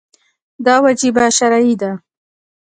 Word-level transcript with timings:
دا 0.65 0.75
وجیبه 0.85 1.25
شرعي 1.37 1.73
ده. 1.81 1.91